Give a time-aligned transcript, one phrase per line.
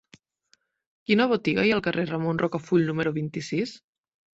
[1.11, 3.81] Quina botiga hi ha al carrer de Ramon Rocafull número vint-i-sis?